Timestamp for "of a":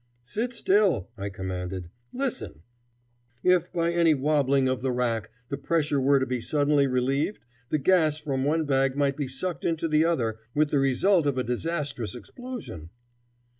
11.27-11.43